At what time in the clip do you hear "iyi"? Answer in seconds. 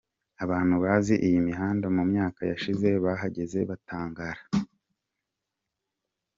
1.27-1.39